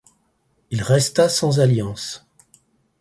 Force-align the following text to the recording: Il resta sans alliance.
Il 0.71 0.81
resta 0.81 1.29
sans 1.29 1.59
alliance. 1.59 2.25